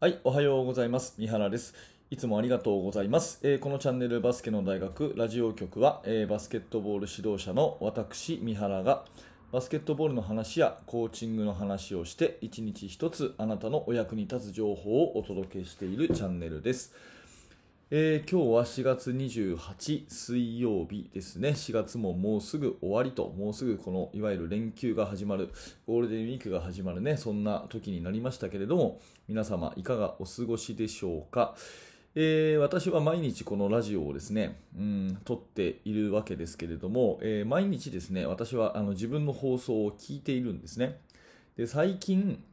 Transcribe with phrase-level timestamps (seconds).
[0.00, 1.14] はい、おはようございます。
[1.18, 1.74] 三原です。
[2.08, 3.40] いつもありがとうございます。
[3.42, 9.04] えーこのチャンネルバスケの大学ラジオ局は、えーバスケットボール指導者の私、三原が
[9.50, 16.94] バスケットボールの話やコーチングの話をして一日一つあなたのお役に立つ情報をお届けしているチャンネルです。
[17.90, 21.48] えー今日は4月28水曜日ですね。
[21.52, 25.48] 4月ももうすぐ終わりと、もうすぐこのいわゆる連休が始まる、
[25.86, 31.54] ゴールデンウィークが始まるね、そんな時になりましたけれども、皆様いかがお過ごしでしょうか？
[32.14, 41.00] えー私は毎日このラジオをですね、うん、撮っているわけですけれども、えー毎日ですね、私はあの自分の放送を聞いているんですね。
[41.56, 42.44] で、最近、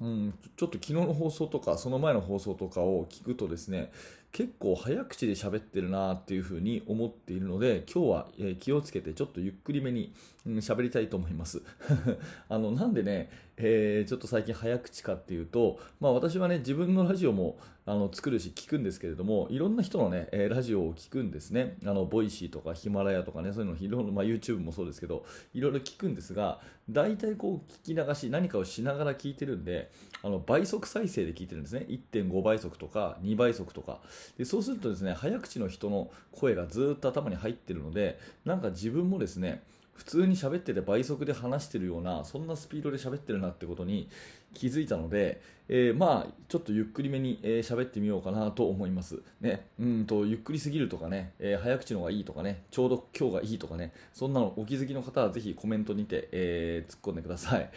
[0.00, 3.90] うん、ちょっと昨日の放送とかその前の放送とかを聞くとですね
[4.36, 8.28] 結構早口で喋ってるなっていうふうに思っているので今日は、
[8.60, 10.12] 気をつけてちょっとゆっくりめに
[10.46, 11.62] 喋、りたいと思います。
[12.50, 21.78] あのなんでね、えーちょっと最近早口かっていうと、まあ、私はね自分のラジオもあの作るし聞くんですけれどもいろんな人のね、ラジオを聞くんですね。
[21.86, 25.24] あのボイシーとかヒマラヤとかねそういうのいろいろ、まあ、YouTube もそうですけど
[25.54, 29.90] いろいろ聞くんですが大体こう聞き流し何かをしながら聞いてるんで
[30.22, 31.86] あの倍速再生で聞いてるんですね。
[31.88, 34.00] 1.5倍速とか2倍速とか。
[34.38, 39.62] でそうするとですね早口の人の声がずっと頭に入ってるのでなんか自分もですね
[39.94, 44.10] 普通に喋ってて倍速で話してるようなそんなスピードで喋ってるなってことに
[44.52, 49.22] 気づいたので、えーまあちょっとゆっくりめに喋、えー喋ってみようかなと思います。
[49.40, 57.70] ねうんとゆっくりすぎるとかね、えー早口の方がいいとかねちょうど今日がいいとかねそんなのお気づきの方はぜひコメントにて、えー突っ込んでください。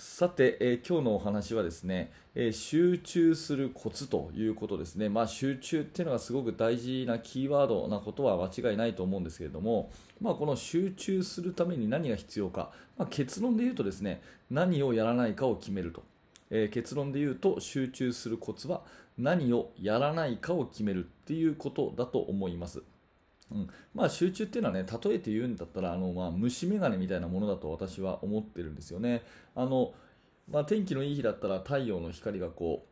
[0.00, 16.02] さて、えー今日のお話はですね、えー集中するコツということですね、まあ、集中っていうのがすごく大事なキーワードなことは間違いないと思うんですけれども、まあ、この集中するために何が必要か、まあ、結論で言うとですね何をやらないかを決めると、
[16.48, 18.80] えー結論で言うと集中するコツは
[19.18, 22.82] 何をやらないかを決めるっていうことだと思います。
[23.52, 29.22] うんまあ、集中っていうのはね、例えて言うんだったら、あのまあ、虫眼鏡みたいなものだと私は思ってるんですよね。
[29.54, 29.92] あの
[30.50, 32.86] まあ、天気のいい日だったら太陽の光がこ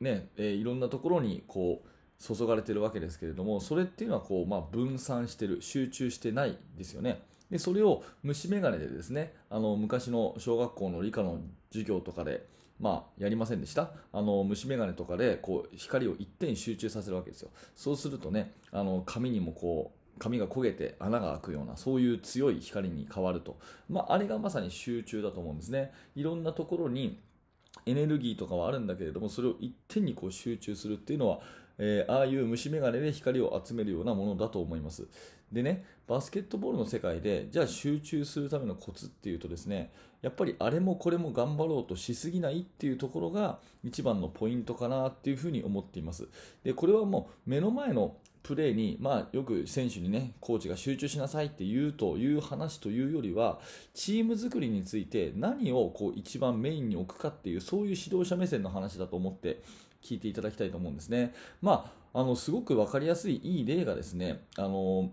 [0.00, 1.88] う、ねえーいろんなところにこう
[2.36, 7.22] 注がれてるわけですけれども、それっていうのはこう、まあ、分散してる、集中してないですよね。
[7.50, 12.46] でそれを虫眼鏡でですねあの昔の小学校の理科の授業とかで、
[12.80, 13.90] まあ、やりませんでした。
[14.12, 17.50] あの虫眼鏡とかでこう光を一点集中させるわけですよ。
[17.76, 23.58] そうするとねあの紙にもこう髪が焦げて穴が開くようなそういう強い光に変わると、
[23.88, 25.92] まあ、あれがまさに集中だと思うんですね。
[26.14, 27.20] いろんなところに
[27.86, 31.40] エネルギーとかはあるんだけれどもそれを一点にこう集中するっていうのは、
[31.78, 35.06] えーああいう虫眼鏡で光を集めるようなものだと思います。
[35.52, 46.28] でねバスケットボールの世界でじゃあ集中するためのコツっていうとですねやっぱりあれもこれも頑張ろうとしすぎないっていうところが一番のポイントかなっていうふうに思っています。
[46.62, 53.58] でこれはもう目の前のプレーに、まあ、よく選手にねコーチが集中しなさいって言うという話というよりは
[53.94, 59.62] チーム作りについて何をこう一番メインに置くかっていうそういう指導者目線の話だと思って
[60.04, 61.32] 聞いていただきたいと思うんですね。
[61.62, 65.10] まあ、あのすごく分かりやすいいい例がですねあの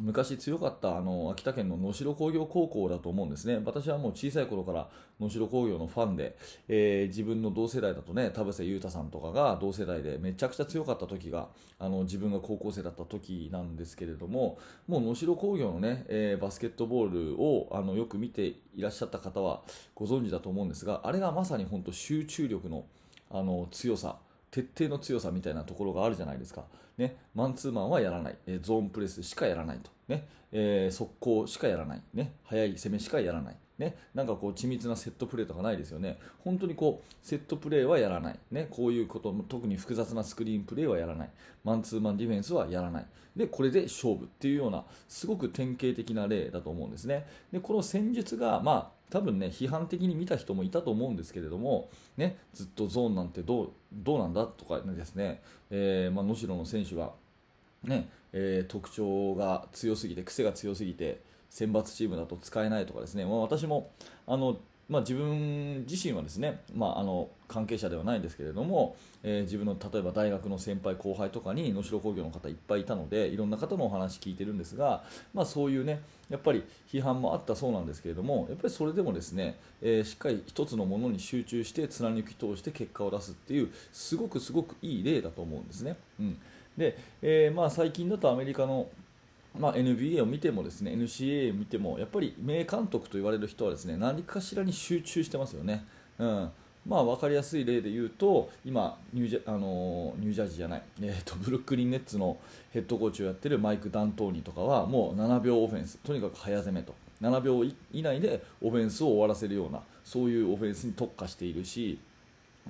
[0.00, 6.36] 昔強かったあの秋田県の能代工業高校だと思うんですね、私はもう小さい頃から能代工業のファンで、
[6.68, 11.48] えー自分の同世代だとね田臥勇太さんとかが同世代でめちゃくちゃ強かった時が
[11.80, 19.62] あの自分が高校生だった時なんですけれども、もう能代工業のね、えーバスケットボールをあのよく見ていらっしゃった方は
[19.96, 22.84] ご存知だと思うんですが、あれがまさに本当集中力の
[23.30, 24.16] あの強さ。
[24.50, 26.64] 徹底の強さみたいなところがあるじゃないですか、
[26.96, 41.30] ね、マンツーマンはやらない、えーゾーンプレスしかやらないと、ねえー速攻しかやらない、ね、速い攻めしかやらない、ね、なんかこう緻密なセットプレーとかないですよね、本当にこうセットプレーはやらない、ね、こういうこと、特に複雑なスクリーンプレーはやらない、
[41.62, 43.06] マンツーマンディフェンスはやらない、
[43.36, 47.26] でこれで勝負っていうような、すごく典型的な例だと思うんですね。
[47.52, 57.12] でこの戦術が、まあ多分ね批判的に見た人もいたと思うんですけれども、ね、ずっとゾーンなんてどうどうなんだとかですね、えーまあ、能代の選手が、
[57.84, 63.90] ねえー特徴が強すぎて癖が強すぎて選抜チームだと使えないとかですね、まあ、私も
[64.26, 75.04] あの、まあ、自分自身はですね、まあ、あの関係者ではないんですけれども、えー自分の例えば大学の先輩後輩とかに能代工業の方いっぱいいたのでいろんな方のお話聞いてるんですが、
[75.34, 76.00] まあ、そういうね
[76.30, 85.96] やっぱり批判もあったそうなんですけれどもやっぱりそれでもですね、えーしっかり一つのものに集中して貫き通して結果を出すっていうすごくすごくいい例だと思うんですね。
[86.18, 86.38] うん
[86.76, 88.88] でえーまあ、最近だとアメリカの
[89.58, 95.84] まあ、NBA を見てもですね NCAA を見てもやっぱり名監督と言われる人はですね何かしらに集中してますよね。
[96.18, 96.50] うん。
[96.86, 102.38] まあ、分かりやすい例で言うと今ニュージャあのニュージャージーじゃない、えーと、ブルックリン・ネッツの
[102.72, 105.98] ヘッドコーチをやっているマイク・ダントーニとかはもう7秒オフェンス。
[105.98, 106.94] とにかく早攻めと。
[107.20, 111.98] 7秒以内でオフェンスを終わらせるようなそういうオフェンスに特化しているし、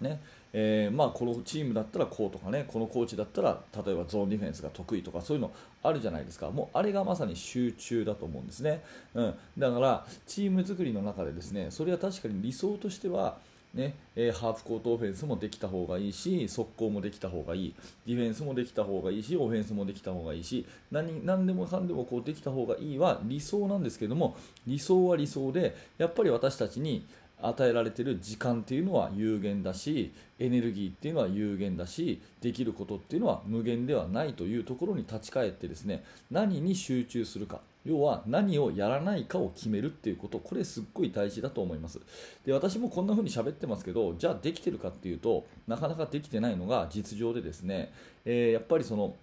[0.01, 0.21] ね。
[0.53, 5.53] えー、まあ、このチームだったらこうとかねこのコーチだったら例えばゾーンディフェンスが得意とかそういうの
[5.83, 6.51] あるじゃないですか。
[6.51, 8.83] もうあれがまさに集中だと思うんですね、
[9.15, 13.37] うん、だからチーム作りの中でですねそれは確かに理想としては
[13.75, 17.75] ねえー、ハーフコートオフェンスもできた方がいいし速攻もできた方がいい。
[18.07, 20.65] ディフェンスもできた方がいいしオフェンスもできた方がいいし。
[20.91, 24.37] 何何でもかんでもこうできた方がいいは理想なんですけども
[24.67, 27.07] 理想は理想でやっぱり私たちに
[27.41, 42.01] 与えられている時間っていうのは有限だしエネルギーっていうのは有限だしできることっていうのは無限ではないというところに立ち返ってですね何に集中するか要は何をやらないかを決めるっていうことこれすっごい大事だと思います。
[42.45, 47.93] で私もこんな風に喋ってますけどじゃあできてるかっていうとなかなかできてないのが実情でですね、
[48.25, 49.15] えー、やっぱりその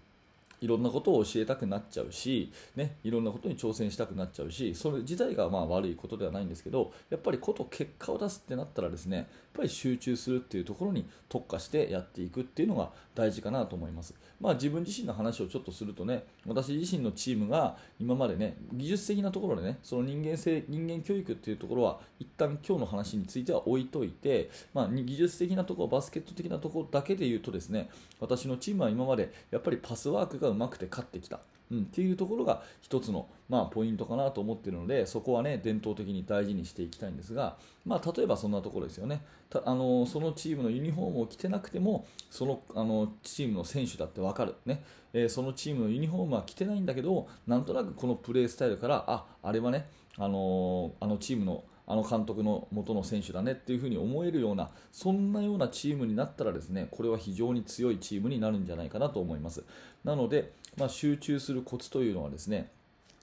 [0.61, 31.39] いろんなことを教えたくなっちゃうし、ね、いろんなことに挑戦したくなっちゃうしそれ自体がまあ悪いことではないんですけどやっぱりこと結果を出すってなったらですねやっぱり集中するっていうところに特化してやっていくっていうのが大事かなと思います、まあ、自分自身の話をちょっとするとね私自身のチームが今までね技術的なところでねその人間性人間教育っていうところは一旦今日の話については置いといて、まあ、技術的なところバスケット的なところだけで言うとですね私のチームは今までやっぱりパスワークががうまくて勝ってきた。
[31.71, 39.21] うん、っていうところが一つの、まあ、ポイントかなと思っているのでそこは、ね、伝統的に大事にしていきたいんですが、まあ、例えばそんなところですよね。
[39.49, 44.83] たあのそのチームのユニフォームを着てなくてもそのあのチームの選手だって分かる、ね。
[45.13, 49.87] えー、そのチームのユニフォームは着てないんだけどなんとなくこのプレースタイルからああれはね
[50.17, 59.63] あのあのチームのあの監督の元の選手だねっていうふうに思えるようなそんなようなチームになったらですねこれは非常に強いチームになるんじゃないかなと思います。
[60.03, 62.71] なので、まあ、集中するコツというのはですね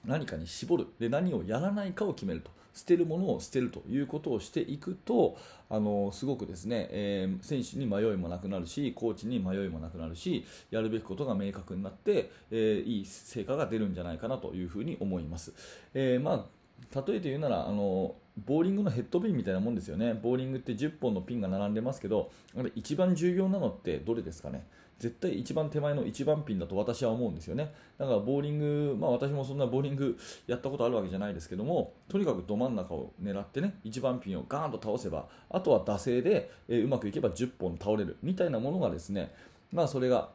[0.05, 0.87] 何かに絞る。
[0.99, 2.51] で何をやらないかを決めると。
[2.73, 5.37] 捨てるものを捨てるということをしていくと
[5.69, 15.53] あのすごくですね、えー、選手に迷いもなくなるしコーチに迷いもなくなるしやるべきことが明確になって、えー、いい成果が出るんじゃないかなというふうに思います。
[15.93, 16.47] えー、ま
[16.93, 18.15] あ例えて言うならあの
[18.45, 20.13] ボーリングのヘッドピンみたいなもんですよね。
[20.13, 24.65] ボーリングって10本のピンが並んでますけど、あれ一番重要なのってどれですかね？
[24.99, 27.73] 絶対一番手前の1番ピンだと私は思うんですよね。
[27.97, 39.33] だからボーリング、まあ私もそんなボーリングやったことあるわけじゃないですけども、とにかくど真ん中を狙ってね、1番ピンをガーンと倒せば、あとは惰性で、えー、うまくいけば10本倒れるみたいなものがですね、
[39.71, 40.29] まあそれが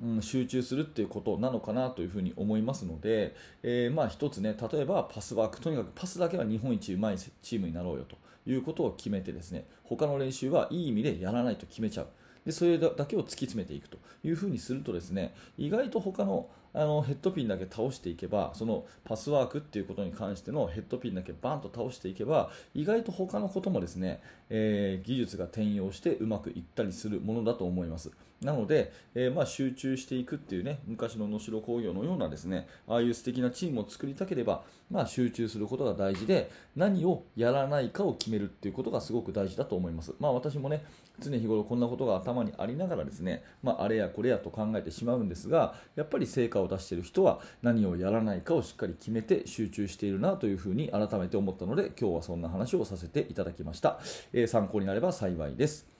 [0.00, 8.16] うん、集中するっていうことなのかなというふうに思いますので、えー、まあ一つね、例えばパスワーク、とにかくパスだけは日本一うまいチームになろうよと
[8.46, 12.06] いうことを決めてですね、他の練習はいい意味でやらないと決めちゃう。
[12.44, 28.10] でそれだけを突き詰めていくというふうにするとですね意外と他のあのヘッドピンだけ倒していけばそのパスワークっていうことに関してのヘッドピンだけバンと倒していけば意外と他のこともですね、えー、技術が転用してうまくいったりするものだと思います。
[28.42, 40.12] なので、えー、まあ、集中していくっていうね、昔の能代工業のようなですね、ああいう素敵なチームを作りたければ、まあ、集中することが大事で、何をやらないかを決めるっていうことがすごく大事だと思います。
[40.18, 40.84] まあ、私もね、
[41.20, 54.00] 常日頃こんなことが頭にありながらですね、まあ、あれやこれやと考えてしまうんですが、やっぱり成果を出している人は何をやらないかをしっかり決めて集中しているなというふうに改めて思ったので、今日はそんな話をさせていただきました。
[54.32, 55.92] えー、参考になれば幸いです。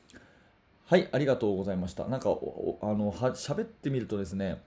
[0.93, 2.05] はい、ありがとうございました。
[2.05, 2.33] なんか、あ
[2.93, 4.61] の、は、喋ってみるとですね、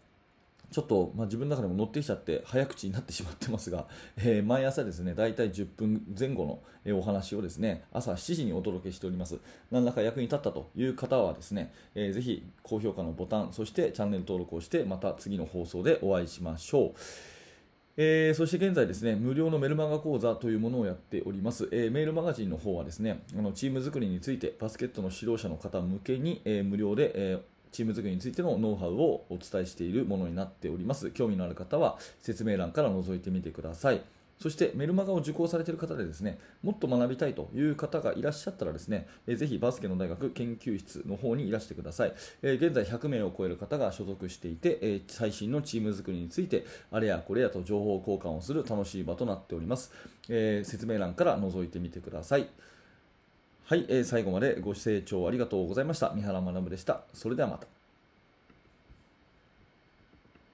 [0.71, 3.85] ちょっと、まあ、自分の中でも乗ってきちゃって早口になってしまってますが、
[4.17, 9.37] えー、毎朝ですね、だいたい10分前後の、えお話をですね、朝7時にお届けしております。
[9.69, 17.34] 何らか役に立ったという方はですね、えー、ぜひ高評価のボタン、そしてチャンネル登録をして、また次の放送でお会いしましょう。
[17.97, 21.69] えー、そして現在ですね、無料のメルマガ講座というものをやっております。
[21.71, 31.11] えー、メールマガジンの方はですね、あのチーム作りについてバスケットの指導者の方向けに、えー、無料で、えチーム作りについてのノウハウをお伝えしているものになっております。
[31.11, 34.01] 興味のある方は説明欄から覗いてみてください。
[34.37, 42.13] そしてメルマガを受講されている方でですね、もっと学びたいという方がいらっしゃったらですね、ぜひバスケの大学研究室の方にいらしてください。
[42.43, 49.91] 現在100名を超える方が所属していて、最新のチーム作りについて、あれやこれやと情報交換をする楽しい場となっております。
[50.27, 52.47] 説明欄から覗いてみてください。
[53.63, 56.11] はい、最後までご清聴ありがとうございました。
[56.13, 57.01] 三原学でした。
[57.13, 57.74] それではまた。